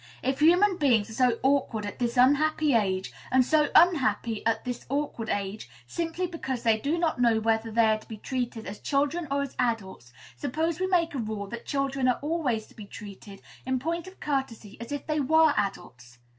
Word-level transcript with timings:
If 0.23 0.39
human 0.39 0.77
beings 0.77 1.11
are 1.11 1.29
so 1.29 1.39
awkward 1.43 1.85
at 1.85 1.99
this 1.99 2.17
unhappy 2.17 2.73
age, 2.73 3.13
and 3.31 3.45
so 3.45 3.69
unhappy 3.75 4.43
at 4.47 4.65
this 4.65 4.87
awkward 4.89 5.29
age, 5.29 5.69
simply 5.85 6.25
because 6.25 6.63
they 6.63 6.79
do 6.79 6.97
not 6.97 7.21
know 7.21 7.39
whether 7.39 7.69
they 7.69 7.85
are 7.85 7.99
to 7.99 8.07
be 8.07 8.17
treated 8.17 8.65
as 8.65 8.79
children 8.79 9.27
or 9.29 9.43
as 9.43 9.55
adults, 9.59 10.11
suppose 10.35 10.79
we 10.79 10.87
make 10.87 11.13
a 11.13 11.19
rule 11.19 11.45
that 11.49 11.67
children 11.67 12.07
are 12.07 12.17
always 12.23 12.65
to 12.65 12.73
be 12.75 12.85
treated, 12.87 13.43
in 13.63 13.77
point 13.77 14.07
of 14.07 14.19
courtesy, 14.19 14.75
as 14.81 14.91
if 14.91 15.05
they 15.05 15.19
were 15.19 15.53
adults? 15.55 16.17